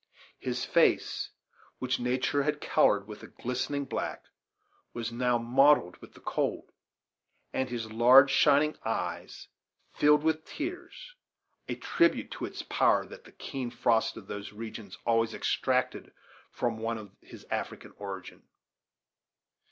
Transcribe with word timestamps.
His 0.39 0.65
face, 0.65 1.29
which 1.77 1.99
nature 1.99 2.41
had 2.41 2.59
colored 2.59 3.05
with 3.05 3.21
a 3.21 3.27
glistening 3.27 3.85
black, 3.85 4.23
was 4.95 5.11
now 5.11 5.37
mottled 5.37 5.97
with 5.97 6.15
the 6.15 6.19
cold, 6.21 6.71
and 7.53 7.69
his 7.69 7.91
large 7.91 8.31
shining 8.31 8.75
eyes 8.83 9.47
filled 9.93 10.23
with 10.23 10.43
tears; 10.43 11.13
a 11.67 11.75
tribute 11.75 12.31
to 12.31 12.45
its 12.45 12.63
power 12.63 13.05
that 13.05 13.25
the 13.25 13.31
keen 13.31 13.69
frosts 13.69 14.17
of 14.17 14.25
those 14.25 14.51
regions 14.53 14.97
always 15.05 15.35
extracted 15.35 16.11
from 16.49 16.79
one 16.79 16.97
of 16.97 17.11
his 17.21 17.45
African 17.51 17.93
origin. 17.99 18.41